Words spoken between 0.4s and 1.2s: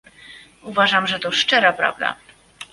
Uważam, że